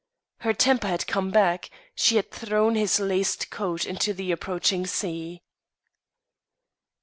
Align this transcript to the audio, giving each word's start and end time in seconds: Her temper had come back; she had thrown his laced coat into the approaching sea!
Her 0.39 0.51
temper 0.51 0.87
had 0.87 1.05
come 1.05 1.29
back; 1.29 1.69
she 1.93 2.15
had 2.15 2.31
thrown 2.31 2.73
his 2.73 2.99
laced 2.99 3.51
coat 3.51 3.85
into 3.85 4.15
the 4.15 4.31
approaching 4.31 4.87
sea! 4.87 5.43